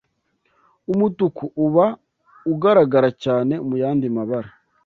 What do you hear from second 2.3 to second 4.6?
ugaragara cyane muyandi mabara